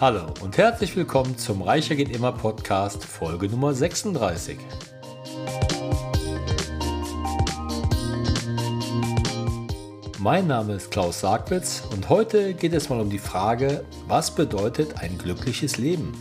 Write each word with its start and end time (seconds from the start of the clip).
Hallo 0.00 0.32
und 0.42 0.56
herzlich 0.56 0.94
willkommen 0.94 1.36
zum 1.38 1.60
Reicher 1.60 1.96
geht 1.96 2.14
immer 2.14 2.30
Podcast 2.30 3.04
Folge 3.04 3.48
Nummer 3.48 3.74
36. 3.74 4.56
Mein 10.20 10.46
Name 10.46 10.74
ist 10.74 10.92
Klaus 10.92 11.18
Sargwitz 11.18 11.82
und 11.90 12.08
heute 12.08 12.54
geht 12.54 12.74
es 12.74 12.88
mal 12.88 13.00
um 13.00 13.10
die 13.10 13.18
Frage, 13.18 13.84
was 14.06 14.32
bedeutet 14.32 15.00
ein 15.00 15.18
glückliches 15.18 15.78
Leben? 15.78 16.12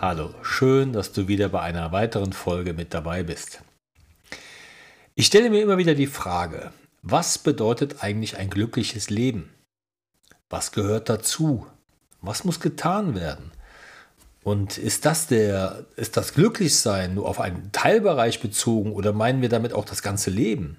Hallo, 0.00 0.30
schön, 0.42 0.92
dass 0.92 1.10
du 1.10 1.26
wieder 1.26 1.48
bei 1.48 1.62
einer 1.62 1.90
weiteren 1.90 2.32
Folge 2.32 2.74
mit 2.74 2.94
dabei 2.94 3.24
bist. 3.24 3.64
Ich 5.16 5.26
stelle 5.26 5.50
mir 5.50 5.60
immer 5.60 5.78
wieder 5.78 5.96
die 5.96 6.06
Frage, 6.06 6.70
was 7.02 7.38
bedeutet 7.38 8.02
eigentlich 8.02 8.36
ein 8.36 8.50
glückliches 8.50 9.10
Leben? 9.10 9.50
Was 10.50 10.72
gehört 10.72 11.08
dazu? 11.08 11.66
Was 12.20 12.44
muss 12.44 12.60
getan 12.60 13.14
werden? 13.14 13.52
Und 14.42 14.78
ist 14.78 15.04
das 15.04 15.26
der, 15.26 15.84
ist 15.96 16.16
das 16.16 16.32
Glücklichsein 16.32 17.14
nur 17.14 17.28
auf 17.28 17.40
einen 17.40 17.70
Teilbereich 17.72 18.40
bezogen 18.40 18.92
oder 18.92 19.12
meinen 19.12 19.42
wir 19.42 19.48
damit 19.48 19.72
auch 19.72 19.84
das 19.84 20.02
ganze 20.02 20.30
Leben? 20.30 20.78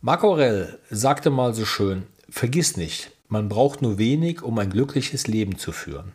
Marc 0.00 0.24
Aurel 0.24 0.78
sagte 0.90 1.30
mal 1.30 1.54
so 1.54 1.64
schön, 1.64 2.06
vergiss 2.28 2.76
nicht, 2.76 3.12
man 3.28 3.48
braucht 3.48 3.82
nur 3.82 3.98
wenig, 3.98 4.42
um 4.42 4.58
ein 4.58 4.70
glückliches 4.70 5.26
Leben 5.26 5.58
zu 5.58 5.72
führen. 5.72 6.12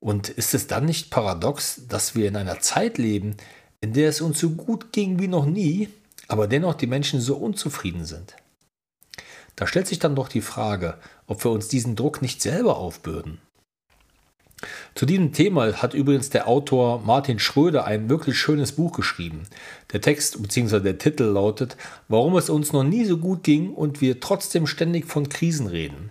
Und 0.00 0.28
ist 0.28 0.54
es 0.54 0.66
dann 0.66 0.84
nicht 0.84 1.10
paradox, 1.10 1.86
dass 1.88 2.14
wir 2.14 2.28
in 2.28 2.36
einer 2.36 2.60
Zeit 2.60 2.98
leben, 2.98 3.36
in 3.80 3.92
der 3.92 4.08
es 4.08 4.20
uns 4.20 4.38
so 4.38 4.50
gut 4.50 4.92
ging 4.92 5.18
wie 5.18 5.28
noch 5.28 5.46
nie, 5.46 5.88
aber 6.28 6.46
dennoch 6.46 6.74
die 6.74 6.86
Menschen 6.86 7.20
so 7.20 7.36
unzufrieden 7.36 8.04
sind? 8.04 8.36
Da 9.56 9.66
stellt 9.66 9.86
sich 9.86 9.98
dann 9.98 10.14
doch 10.14 10.28
die 10.28 10.42
Frage, 10.42 10.98
ob 11.26 11.42
wir 11.44 11.50
uns 11.50 11.68
diesen 11.68 11.96
Druck 11.96 12.20
nicht 12.22 12.42
selber 12.42 12.76
aufbürden. 12.76 13.40
Zu 14.94 15.04
diesem 15.04 15.32
Thema 15.32 15.72
hat 15.82 15.92
übrigens 15.92 16.30
der 16.30 16.48
Autor 16.48 17.02
Martin 17.02 17.38
Schröder 17.38 17.84
ein 17.84 18.08
wirklich 18.08 18.38
schönes 18.38 18.72
Buch 18.72 18.92
geschrieben. 18.92 19.42
Der 19.92 20.00
Text 20.00 20.40
bzw. 20.42 20.80
der 20.80 20.98
Titel 20.98 21.24
lautet 21.24 21.76
Warum 22.08 22.36
es 22.36 22.48
uns 22.48 22.72
noch 22.72 22.84
nie 22.84 23.04
so 23.04 23.18
gut 23.18 23.42
ging 23.42 23.70
und 23.70 24.00
wir 24.00 24.20
trotzdem 24.20 24.66
ständig 24.66 25.06
von 25.06 25.28
Krisen 25.28 25.66
reden. 25.66 26.10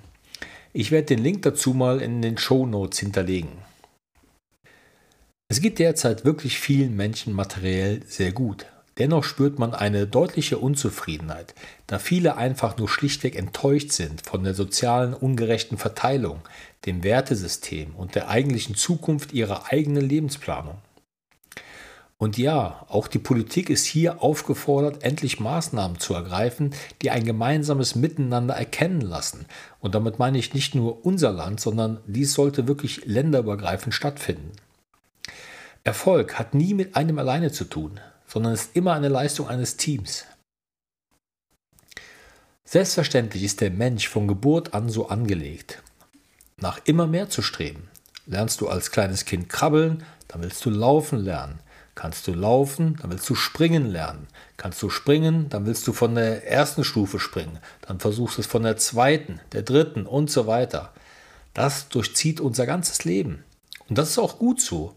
Ich 0.74 0.92
werde 0.92 1.08
den 1.08 1.24
Link 1.24 1.42
dazu 1.42 1.74
mal 1.74 2.02
in 2.02 2.22
den 2.22 2.38
Show 2.38 2.66
Notes 2.66 3.00
hinterlegen. 3.00 3.50
Es 5.48 5.62
geht 5.62 5.80
derzeit 5.80 6.26
wirklich 6.26 6.60
vielen 6.60 6.96
Menschen 6.96 7.34
materiell 7.34 8.04
sehr 8.08 8.32
gut. 8.32 8.66
Dennoch 8.98 9.26
spürt 9.26 9.60
man 9.60 9.74
eine 9.74 10.08
deutliche 10.08 10.58
Unzufriedenheit, 10.58 11.54
da 11.86 12.00
viele 12.00 12.38
einfach 12.38 12.78
nur 12.78 12.88
schlichtweg 12.88 13.36
enttäuscht 13.36 13.92
sind 13.92 14.22
von 14.26 14.44
der 14.44 14.54
sozialen 14.54 15.14
ungerechten 15.14 15.78
Verteilung, 15.78 16.40
dem 16.86 17.04
Wertesystem 17.04 17.94
und 17.94 18.16
der 18.16 18.30
eigentlichen 18.30 18.76
Zukunft 18.76 19.34
ihrer 19.34 19.72
eigenen 19.72 20.08
Lebensplanung. 20.08 20.78
Und 22.18 22.38
ja, 22.38 22.86
auch 22.88 23.10
die 23.10 23.20
Politik 23.20 23.70
ist 23.70 23.86
hier 23.86 24.24
aufgefordert, 24.24 25.04
endlich 25.04 25.42
Maßnahmen 25.42 26.00
zu 26.00 26.14
ergreifen, 26.14 26.74
die 27.02 27.12
ein 27.12 27.26
gemeinsames 27.26 27.96
Miteinander 27.96 28.54
erkennen 28.54 29.02
lassen. 29.02 29.46
Und 29.82 29.96
damit 29.96 30.18
meine 30.18 30.38
ich 30.38 30.54
nicht 30.54 30.76
nur 30.76 31.06
unser 31.06 31.34
Land, 31.34 31.60
sondern 31.60 32.00
dies 32.08 32.34
sollte 32.34 32.70
wirklich 32.70 33.06
länderübergreifend 33.06 33.94
stattfinden. 33.94 34.54
Erfolg 35.84 36.40
hat 36.40 36.54
nie 36.54 36.74
mit 36.74 36.96
einem 36.96 37.20
alleine 37.20 37.52
zu 37.52 37.66
tun 37.66 38.00
sondern 38.36 38.52
ist 38.52 38.76
immer 38.76 38.92
eine 38.92 39.08
Leistung 39.08 39.48
eines 39.48 39.78
Teams. 39.78 40.26
Selbstverständlich 42.66 43.44
ist 43.44 43.62
der 43.62 43.72
Mensch 43.72 44.10
von 44.10 44.28
Geburt 44.28 44.74
an 44.74 44.90
so 44.90 45.08
angelegt, 45.08 45.82
nach 46.58 46.82
immer 46.84 47.08
mehr 47.08 47.30
zu 47.30 47.42
streben. 47.42 47.88
Lernst 48.26 48.60
du 48.60 48.68
als 48.68 48.92
kleines 48.92 49.24
Kind 49.24 49.48
krabbeln, 49.48 50.04
dann 50.28 50.44
willst 50.44 50.66
du 50.66 50.70
laufen 50.70 51.18
lernen. 51.20 51.60
Kannst 51.96 52.28
du 52.28 52.34
laufen, 52.34 52.98
dann 53.02 53.10
willst 53.10 53.30
du 53.30 53.36
springen 53.36 53.86
lernen. 53.86 54.28
Kannst 54.58 54.82
du 54.82 54.90
springen, 54.90 55.48
dann 55.48 55.66
willst 55.66 55.88
du 55.88 55.94
von 55.94 56.16
der 56.16 56.46
ersten 56.46 56.84
Stufe 56.84 57.22
springen. 57.22 57.60
Dann 57.84 58.02
versuchst 58.02 58.38
du 58.38 58.42
es 58.42 58.48
von 58.48 58.64
der 58.64 58.76
zweiten, 58.76 59.40
der 59.54 59.62
dritten 59.62 60.06
und 60.06 60.30
so 60.30 60.46
weiter. 60.46 60.92
Das 61.54 61.88
durchzieht 61.88 62.42
unser 62.42 62.66
ganzes 62.66 63.06
Leben. 63.06 63.46
Und 63.88 63.98
das 63.98 64.10
ist 64.10 64.20
auch 64.20 64.40
gut 64.40 64.60
so 64.60 64.94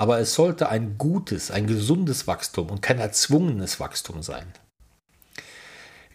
aber 0.00 0.18
es 0.18 0.32
sollte 0.32 0.70
ein 0.70 0.96
gutes, 0.96 1.50
ein 1.50 1.66
gesundes 1.66 2.26
Wachstum 2.26 2.70
und 2.70 2.80
kein 2.80 2.98
erzwungenes 2.98 3.80
Wachstum 3.80 4.22
sein. 4.22 4.46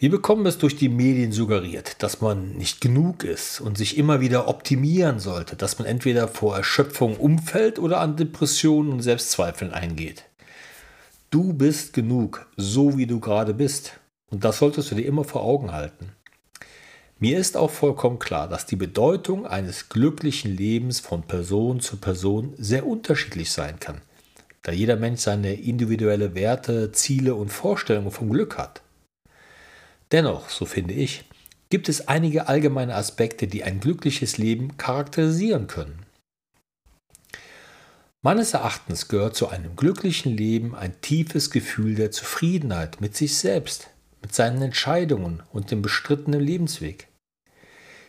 Wir 0.00 0.10
bekommen 0.10 0.44
es 0.46 0.58
durch 0.58 0.74
die 0.74 0.88
Medien 0.88 1.30
suggeriert, 1.30 2.02
dass 2.02 2.20
man 2.20 2.54
nicht 2.54 2.80
genug 2.80 3.22
ist 3.22 3.60
und 3.60 3.78
sich 3.78 3.96
immer 3.96 4.20
wieder 4.20 4.48
optimieren 4.48 5.20
sollte, 5.20 5.54
dass 5.54 5.78
man 5.78 5.86
entweder 5.86 6.26
vor 6.26 6.56
Erschöpfung 6.56 7.16
umfällt 7.16 7.78
oder 7.78 8.00
an 8.00 8.16
Depressionen 8.16 8.90
und 8.90 9.02
Selbstzweifeln 9.02 9.72
eingeht. 9.72 10.24
Du 11.30 11.52
bist 11.52 11.92
genug, 11.92 12.50
so 12.56 12.98
wie 12.98 13.06
du 13.06 13.20
gerade 13.20 13.54
bist. 13.54 14.00
Und 14.32 14.42
das 14.42 14.58
solltest 14.58 14.90
du 14.90 14.96
dir 14.96 15.06
immer 15.06 15.22
vor 15.22 15.44
Augen 15.44 15.70
halten. 15.70 16.10
Mir 17.18 17.38
ist 17.38 17.56
auch 17.56 17.70
vollkommen 17.70 18.18
klar, 18.18 18.46
dass 18.46 18.66
die 18.66 18.76
Bedeutung 18.76 19.46
eines 19.46 19.88
glücklichen 19.88 20.54
Lebens 20.54 21.00
von 21.00 21.22
Person 21.22 21.80
zu 21.80 21.96
Person 21.96 22.52
sehr 22.58 22.86
unterschiedlich 22.86 23.50
sein 23.52 23.80
kann, 23.80 24.02
da 24.62 24.70
jeder 24.70 24.96
Mensch 24.96 25.22
seine 25.22 25.54
individuelle 25.54 26.34
Werte, 26.34 26.92
Ziele 26.92 27.34
und 27.34 27.48
Vorstellungen 27.48 28.10
vom 28.10 28.28
Glück 28.28 28.58
hat. 28.58 28.82
Dennoch, 30.12 30.50
so 30.50 30.66
finde 30.66 30.92
ich, 30.92 31.24
gibt 31.70 31.88
es 31.88 32.06
einige 32.06 32.48
allgemeine 32.48 32.94
Aspekte, 32.94 33.46
die 33.46 33.64
ein 33.64 33.80
glückliches 33.80 34.36
Leben 34.36 34.76
charakterisieren 34.76 35.68
können. 35.68 36.04
Meines 38.20 38.52
Erachtens 38.52 39.08
gehört 39.08 39.36
zu 39.36 39.48
einem 39.48 39.74
glücklichen 39.74 40.36
Leben 40.36 40.74
ein 40.74 41.00
tiefes 41.00 41.50
Gefühl 41.50 41.94
der 41.94 42.10
Zufriedenheit 42.10 43.00
mit 43.00 43.16
sich 43.16 43.38
selbst, 43.38 43.88
mit 44.26 44.34
seinen 44.34 44.60
Entscheidungen 44.60 45.44
und 45.52 45.70
dem 45.70 45.82
bestrittenen 45.82 46.40
Lebensweg. 46.40 47.06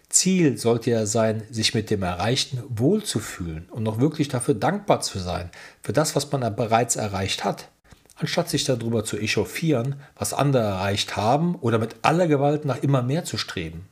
Ziel 0.09 0.57
sollte 0.57 0.89
ja 0.89 1.05
sein, 1.05 1.44
sich 1.51 1.75
mit 1.75 1.91
dem 1.91 2.01
Erreichten 2.01 2.63
wohlzufühlen 2.69 3.69
und 3.69 3.83
noch 3.83 4.00
wirklich 4.00 4.27
dafür 4.27 4.56
dankbar 4.56 5.01
zu 5.01 5.19
sein, 5.19 5.51
für 5.83 5.94
das, 5.94 6.16
was 6.16 6.31
man 6.31 6.56
bereits 6.56 6.95
erreicht 6.95 7.44
hat, 7.44 7.69
anstatt 8.16 8.50
sich 8.50 8.63
darüber 8.63 9.06
zu 9.06 9.19
echauffieren, 9.19 10.01
was 10.16 10.33
andere 10.33 10.63
erreicht 10.63 11.17
haben 11.17 11.53
oder 11.53 11.77
mit 11.77 11.97
aller 12.01 12.25
Gewalt 12.25 12.66
nach 12.66 12.81
immer 12.81 13.03
mehr 13.03 13.23
zu 13.23 13.38
streben. 13.38 13.88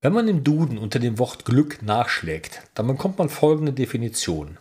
Wenn 0.00 0.14
man 0.14 0.28
im 0.28 0.44
Duden 0.44 0.78
unter 0.78 0.98
dem 0.98 1.18
Wort 1.18 1.44
Glück 1.44 1.82
nachschlägt, 1.82 2.62
dann 2.72 2.86
bekommt 2.86 3.18
man 3.18 3.28
folgende 3.28 3.74
Definition 3.74 4.56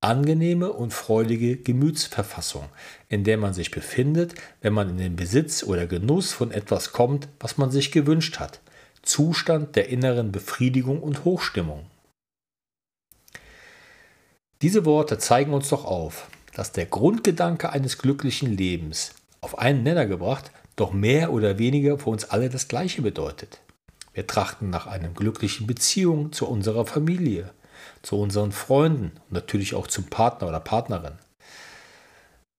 angenehme 0.00 0.72
und 0.72 0.92
freudige 0.92 1.56
Gemütsverfassung, 1.56 2.64
in 3.08 3.24
der 3.24 3.36
man 3.36 3.54
sich 3.54 3.70
befindet, 3.70 4.34
wenn 4.60 4.72
man 4.72 4.90
in 4.90 4.98
den 4.98 5.16
Besitz 5.16 5.64
oder 5.64 5.86
Genuss 5.86 6.32
von 6.32 6.52
etwas 6.52 6.92
kommt, 6.92 7.28
was 7.40 7.58
man 7.58 7.70
sich 7.70 7.90
gewünscht 7.90 8.38
hat. 8.38 8.60
Zustand 9.02 9.74
der 9.76 9.88
inneren 9.88 10.32
Befriedigung 10.32 11.02
und 11.02 11.24
Hochstimmung. 11.24 11.86
Diese 14.60 14.84
Worte 14.84 15.18
zeigen 15.18 15.52
uns 15.52 15.68
doch 15.68 15.84
auf, 15.84 16.28
dass 16.54 16.72
der 16.72 16.86
Grundgedanke 16.86 17.70
eines 17.70 17.98
glücklichen 17.98 18.56
Lebens, 18.56 19.14
auf 19.40 19.58
einen 19.58 19.84
Nenner 19.84 20.06
gebracht, 20.06 20.50
doch 20.74 20.92
mehr 20.92 21.32
oder 21.32 21.58
weniger 21.58 21.98
für 21.98 22.10
uns 22.10 22.24
alle 22.24 22.50
das 22.50 22.68
Gleiche 22.68 23.02
bedeutet. 23.02 23.60
Wir 24.12 24.26
trachten 24.26 24.68
nach 24.68 24.88
einer 24.88 25.08
glücklichen 25.08 25.66
Beziehung 25.66 26.32
zu 26.32 26.48
unserer 26.48 26.86
Familie, 26.86 27.52
zu 28.02 28.20
unseren 28.20 28.52
Freunden 28.52 29.12
und 29.28 29.32
natürlich 29.32 29.74
auch 29.74 29.86
zum 29.86 30.04
Partner 30.04 30.48
oder 30.48 30.60
Partnerin. 30.60 31.18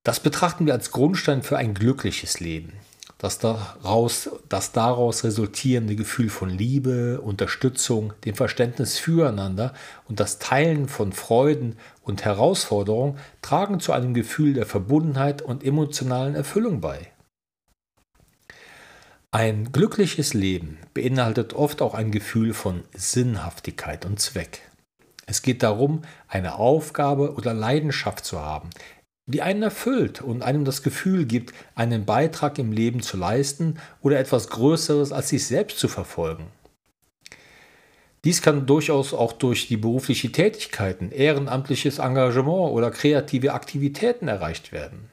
Das 0.03 0.19
betrachten 0.19 0.65
wir 0.65 0.73
als 0.73 0.91
Grundstein 0.91 1.44
für 1.44 1.57
ein 1.57 1.73
glückliches 1.73 2.39
Leben. 2.39 2.73
Das 3.19 3.38
daraus, 3.38 4.29
das 4.47 4.71
daraus 4.71 5.25
resultierende 5.25 5.97
Gefühl 5.97 6.29
von 6.29 6.49
Liebe, 6.49 7.19
Unterstützung, 7.19 8.13
dem 8.23 8.33
Verständnis 8.33 8.97
füreinander 8.97 9.73
und 10.07 10.21
das 10.21 10.39
Teilen 10.39 10.88
von 10.88 11.11
Freuden 11.11 11.75
und 12.01 12.23
Herausforderungen 12.23 13.19
tragen 13.41 13.81
zu 13.81 13.91
einem 13.91 14.13
Gefühl 14.13 14.53
der 14.53 14.65
Verbundenheit 14.65 15.41
und 15.41 15.65
emotionalen 15.65 16.33
Erfüllung 16.33 16.79
bei. 16.79 17.11
Ein 19.31 19.73
glückliches 19.73 20.33
Leben 20.33 20.79
beinhaltet 20.94 21.53
oft 21.53 21.81
auch 21.81 21.94
ein 21.94 22.11
Gefühl 22.11 22.53
von 22.53 22.83
Sinnhaftigkeit 22.95 24.05
und 24.05 24.21
Zweck. 24.21 24.69
Es 25.29 25.43
geht 25.43 25.61
darum, 25.61 26.01
eine 26.27 26.55
Aufgabe 26.55 27.35
oder 27.35 27.53
Leidenschaft 27.53 28.25
zu 28.25 28.41
haben, 28.41 28.71
die 29.27 29.43
einen 29.43 29.61
erfüllt 29.61 30.23
und 30.23 30.41
einem 30.41 30.65
das 30.65 30.81
Gefühl 30.81 31.27
gibt, 31.27 31.53
einen 31.75 32.03
Beitrag 32.05 32.57
im 32.57 32.71
Leben 32.71 33.03
zu 33.03 33.15
leisten 33.15 33.79
oder 34.01 34.17
etwas 34.17 34.49
Größeres 34.49 35.11
als 35.11 35.29
sich 35.29 35.45
selbst 35.45 35.77
zu 35.77 35.87
verfolgen. 35.87 36.47
Dies 38.23 38.41
kann 38.41 38.65
durchaus 38.65 39.13
auch 39.13 39.31
durch 39.33 39.67
die 39.67 39.77
berufliche 39.77 40.31
Tätigkeiten, 40.31 41.11
ehrenamtliches 41.11 41.99
Engagement 41.99 42.71
oder 42.71 42.89
kreative 42.89 43.53
Aktivitäten 43.53 44.27
erreicht 44.27 44.71
werden. 44.71 45.11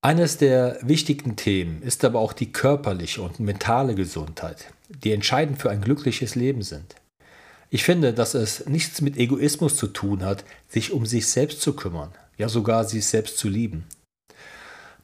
Eines 0.00 0.38
der 0.38 0.78
wichtigen 0.82 1.34
Themen 1.34 1.82
ist 1.82 2.04
aber 2.04 2.20
auch 2.20 2.34
die 2.34 2.52
körperliche 2.52 3.20
und 3.20 3.40
mentale 3.40 3.96
Gesundheit, 3.96 4.72
die 4.88 5.10
entscheidend 5.10 5.60
für 5.60 5.70
ein 5.70 5.80
glückliches 5.80 6.36
Leben 6.36 6.62
sind. 6.62 6.94
Ich 7.72 7.84
finde, 7.84 8.12
dass 8.12 8.34
es 8.34 8.66
nichts 8.66 9.00
mit 9.00 9.16
Egoismus 9.16 9.76
zu 9.76 9.86
tun 9.86 10.24
hat, 10.24 10.44
sich 10.68 10.92
um 10.92 11.06
sich 11.06 11.28
selbst 11.28 11.62
zu 11.62 11.74
kümmern, 11.74 12.10
ja 12.36 12.48
sogar 12.48 12.84
sich 12.84 13.06
selbst 13.06 13.38
zu 13.38 13.48
lieben. 13.48 13.86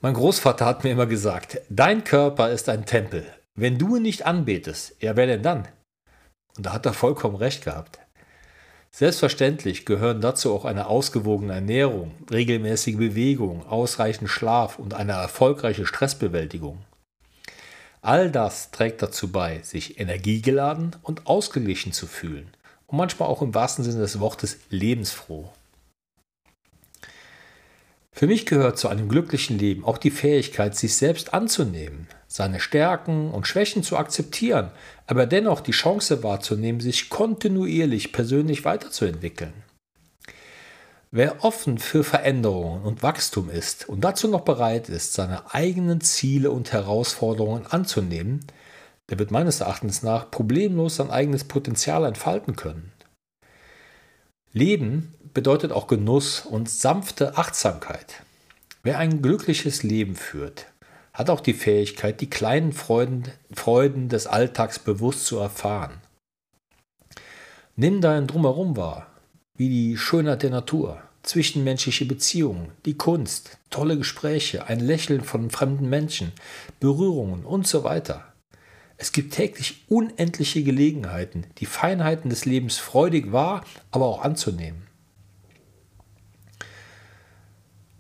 Mein 0.00 0.14
Großvater 0.14 0.66
hat 0.66 0.82
mir 0.82 0.90
immer 0.90 1.06
gesagt, 1.06 1.60
dein 1.68 2.02
Körper 2.02 2.50
ist 2.50 2.68
ein 2.68 2.84
Tempel. 2.84 3.24
Wenn 3.54 3.78
du 3.78 3.96
ihn 3.96 4.02
nicht 4.02 4.26
anbetest, 4.26 4.96
ja 5.00 5.14
wer 5.14 5.28
denn 5.28 5.44
dann? 5.44 5.68
Und 6.56 6.66
da 6.66 6.72
hat 6.72 6.86
er 6.86 6.92
vollkommen 6.92 7.36
recht 7.36 7.64
gehabt. 7.64 8.00
Selbstverständlich 8.90 9.86
gehören 9.86 10.20
dazu 10.20 10.52
auch 10.52 10.64
eine 10.64 10.86
ausgewogene 10.86 11.52
Ernährung, 11.54 12.14
regelmäßige 12.32 12.96
Bewegung, 12.96 13.64
ausreichend 13.66 14.28
Schlaf 14.28 14.80
und 14.80 14.92
eine 14.92 15.12
erfolgreiche 15.12 15.86
Stressbewältigung. 15.86 16.82
All 18.00 18.30
das 18.30 18.70
trägt 18.70 19.02
dazu 19.02 19.30
bei, 19.30 19.60
sich 19.62 20.00
energiegeladen 20.00 20.96
und 21.02 21.26
ausgeglichen 21.26 21.92
zu 21.92 22.06
fühlen 22.06 22.55
und 22.86 22.98
manchmal 22.98 23.28
auch 23.28 23.42
im 23.42 23.54
wahrsten 23.54 23.84
Sinne 23.84 24.00
des 24.00 24.20
Wortes 24.20 24.58
lebensfroh. 24.70 25.50
Für 28.12 28.26
mich 28.26 28.46
gehört 28.46 28.78
zu 28.78 28.88
einem 28.88 29.10
glücklichen 29.10 29.58
Leben 29.58 29.84
auch 29.84 29.98
die 29.98 30.10
Fähigkeit, 30.10 30.74
sich 30.74 30.96
selbst 30.96 31.34
anzunehmen, 31.34 32.08
seine 32.28 32.60
Stärken 32.60 33.30
und 33.30 33.46
Schwächen 33.46 33.82
zu 33.82 33.98
akzeptieren, 33.98 34.70
aber 35.06 35.26
dennoch 35.26 35.60
die 35.60 35.72
Chance 35.72 36.22
wahrzunehmen, 36.22 36.80
sich 36.80 37.10
kontinuierlich 37.10 38.12
persönlich 38.12 38.64
weiterzuentwickeln. 38.64 39.52
Wer 41.10 41.44
offen 41.44 41.76
für 41.76 42.04
Veränderungen 42.04 42.82
und 42.84 43.02
Wachstum 43.02 43.50
ist 43.50 43.86
und 43.86 44.00
dazu 44.00 44.28
noch 44.28 44.40
bereit 44.42 44.88
ist, 44.88 45.12
seine 45.12 45.54
eigenen 45.54 46.00
Ziele 46.00 46.50
und 46.50 46.72
Herausforderungen 46.72 47.66
anzunehmen, 47.66 48.46
der 49.10 49.18
wird 49.18 49.30
meines 49.30 49.60
Erachtens 49.60 50.02
nach 50.02 50.30
problemlos 50.30 50.96
sein 50.96 51.10
eigenes 51.10 51.44
Potenzial 51.44 52.04
entfalten 52.04 52.56
können. 52.56 52.92
Leben 54.52 55.14
bedeutet 55.34 55.70
auch 55.70 55.86
Genuss 55.86 56.40
und 56.40 56.70
sanfte 56.70 57.36
Achtsamkeit. 57.36 58.22
Wer 58.82 58.98
ein 58.98 59.20
glückliches 59.20 59.82
Leben 59.82 60.16
führt, 60.16 60.66
hat 61.12 61.30
auch 61.30 61.40
die 61.40 61.54
Fähigkeit, 61.54 62.20
die 62.20 62.30
kleinen 62.30 62.72
Freuden, 62.72 63.24
Freuden 63.52 64.08
des 64.08 64.26
Alltags 64.26 64.78
bewusst 64.78 65.26
zu 65.26 65.38
erfahren. 65.38 66.00
Nimm 67.74 68.00
dein 68.00 68.26
Drumherum 68.26 68.76
wahr, 68.76 69.08
wie 69.56 69.68
die 69.68 69.96
Schönheit 69.96 70.42
der 70.42 70.50
Natur, 70.50 71.02
zwischenmenschliche 71.22 72.06
Beziehungen, 72.06 72.72
die 72.86 72.96
Kunst, 72.96 73.58
tolle 73.70 73.98
Gespräche, 73.98 74.66
ein 74.66 74.80
Lächeln 74.80 75.22
von 75.22 75.50
fremden 75.50 75.88
Menschen, 75.88 76.32
Berührungen 76.80 77.44
und 77.44 77.66
so 77.66 77.84
weiter. 77.84 78.32
Es 78.98 79.12
gibt 79.12 79.34
täglich 79.34 79.84
unendliche 79.88 80.62
Gelegenheiten, 80.62 81.46
die 81.58 81.66
Feinheiten 81.66 82.31
des 82.31 82.46
Lebens 82.46 82.78
freudig 82.78 83.31
wahr, 83.31 83.64
aber 83.90 84.06
auch 84.06 84.22
anzunehmen. 84.22 84.87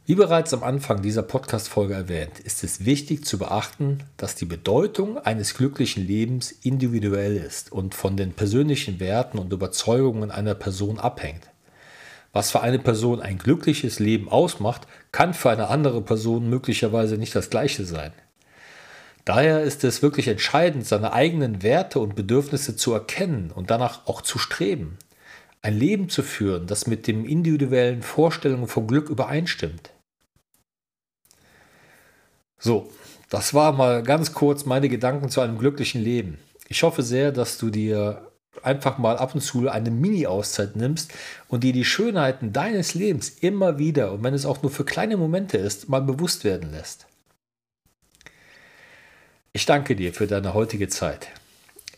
Wie 0.06 0.14
bereits 0.14 0.54
am 0.54 0.62
Anfang 0.62 1.02
dieser 1.02 1.24
Podcast-Folge 1.24 1.92
erwähnt, 1.92 2.38
ist 2.38 2.62
es 2.62 2.84
wichtig 2.84 3.24
zu 3.24 3.38
beachten, 3.38 4.04
dass 4.16 4.36
die 4.36 4.44
Bedeutung 4.44 5.18
eines 5.18 5.54
glücklichen 5.54 6.06
Lebens 6.06 6.52
individuell 6.52 7.36
ist 7.36 7.72
und 7.72 7.94
von 7.94 8.16
den 8.16 8.32
persönlichen 8.32 9.00
Werten 9.00 9.38
und 9.38 9.52
Überzeugungen 9.52 10.30
einer 10.30 10.54
Person 10.54 11.00
abhängt. 11.00 11.50
Was 12.32 12.52
für 12.52 12.60
eine 12.60 12.78
Person 12.78 13.20
ein 13.20 13.36
glückliches 13.36 13.98
Leben 13.98 14.28
ausmacht, 14.28 14.86
kann 15.10 15.34
für 15.34 15.50
eine 15.50 15.68
andere 15.68 16.00
Person 16.02 16.48
möglicherweise 16.48 17.18
nicht 17.18 17.34
das 17.34 17.50
gleiche 17.50 17.84
sein. 17.84 18.12
Daher 19.26 19.62
ist 19.62 19.82
es 19.82 20.02
wirklich 20.02 20.28
entscheidend, 20.28 20.86
seine 20.86 21.12
eigenen 21.12 21.64
Werte 21.64 21.98
und 21.98 22.14
Bedürfnisse 22.14 22.76
zu 22.76 22.92
erkennen 22.92 23.50
und 23.52 23.72
danach 23.72 24.06
auch 24.06 24.22
zu 24.22 24.38
streben. 24.38 24.98
Ein 25.62 25.76
Leben 25.76 26.08
zu 26.08 26.22
führen, 26.22 26.68
das 26.68 26.86
mit 26.86 27.08
den 27.08 27.24
individuellen 27.24 28.02
Vorstellungen 28.02 28.68
von 28.68 28.86
Glück 28.86 29.10
übereinstimmt. 29.10 29.90
So, 32.56 32.88
das 33.28 33.52
war 33.52 33.72
mal 33.72 34.04
ganz 34.04 34.32
kurz 34.32 34.64
meine 34.64 34.88
Gedanken 34.88 35.28
zu 35.28 35.40
einem 35.40 35.58
glücklichen 35.58 36.00
Leben. 36.00 36.38
Ich 36.68 36.84
hoffe 36.84 37.02
sehr, 37.02 37.32
dass 37.32 37.58
du 37.58 37.70
dir 37.70 38.30
einfach 38.62 38.96
mal 38.96 39.18
ab 39.18 39.34
und 39.34 39.40
zu 39.40 39.68
eine 39.68 39.90
Mini-Auszeit 39.90 40.76
nimmst 40.76 41.12
und 41.48 41.64
dir 41.64 41.72
die 41.72 41.84
Schönheiten 41.84 42.52
deines 42.52 42.94
Lebens 42.94 43.28
immer 43.28 43.76
wieder, 43.76 44.12
und 44.12 44.22
wenn 44.22 44.34
es 44.34 44.46
auch 44.46 44.62
nur 44.62 44.70
für 44.70 44.84
kleine 44.84 45.16
Momente 45.16 45.58
ist, 45.58 45.88
mal 45.88 46.00
bewusst 46.00 46.44
werden 46.44 46.70
lässt. 46.70 47.08
Ich 49.56 49.64
danke 49.64 49.96
dir 49.96 50.12
für 50.12 50.26
deine 50.26 50.52
heutige 50.52 50.86
Zeit. 50.86 51.28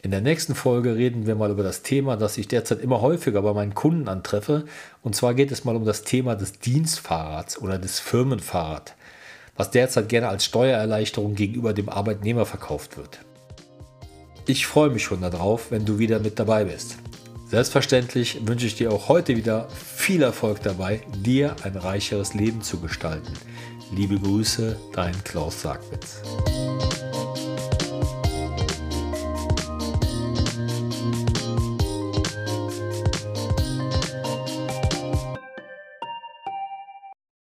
In 0.02 0.12
der 0.12 0.20
nächsten 0.20 0.54
Folge 0.54 0.94
reden 0.94 1.26
wir 1.26 1.34
mal 1.34 1.50
über 1.50 1.64
das 1.64 1.82
Thema, 1.82 2.16
das 2.16 2.38
ich 2.38 2.46
derzeit 2.46 2.80
immer 2.80 3.00
häufiger 3.00 3.42
bei 3.42 3.52
meinen 3.52 3.74
Kunden 3.74 4.06
antreffe. 4.06 4.64
Und 5.02 5.16
zwar 5.16 5.34
geht 5.34 5.50
es 5.50 5.64
mal 5.64 5.74
um 5.74 5.84
das 5.84 6.04
Thema 6.04 6.36
des 6.36 6.60
Dienstfahrrads 6.60 7.60
oder 7.60 7.80
des 7.80 7.98
Firmenfahrrads, 7.98 8.92
was 9.56 9.72
derzeit 9.72 10.08
gerne 10.08 10.28
als 10.28 10.44
Steuererleichterung 10.44 11.34
gegenüber 11.34 11.72
dem 11.72 11.88
Arbeitnehmer 11.88 12.46
verkauft 12.46 12.96
wird. 12.96 13.18
Ich 14.46 14.68
freue 14.68 14.90
mich 14.90 15.02
schon 15.02 15.22
darauf, 15.22 15.72
wenn 15.72 15.84
du 15.84 15.98
wieder 15.98 16.20
mit 16.20 16.38
dabei 16.38 16.62
bist. 16.62 16.98
Selbstverständlich 17.48 18.46
wünsche 18.46 18.66
ich 18.66 18.76
dir 18.76 18.92
auch 18.92 19.08
heute 19.08 19.36
wieder 19.36 19.68
viel 19.70 20.22
Erfolg 20.22 20.62
dabei, 20.62 21.00
dir 21.24 21.56
ein 21.64 21.74
reicheres 21.74 22.34
Leben 22.34 22.62
zu 22.62 22.78
gestalten. 22.78 23.32
Liebe 23.92 24.16
Grüße, 24.16 24.76
dein 24.92 25.24
Klaus 25.24 25.62
Sagwitz. 25.62 26.22